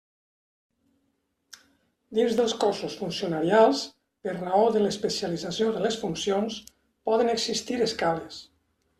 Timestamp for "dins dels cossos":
2.19-2.95